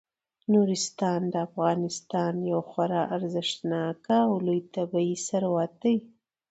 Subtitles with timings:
[0.53, 5.95] نورستان د افغانستان یو خورا ارزښتناک او لوی طبعي ثروت دی.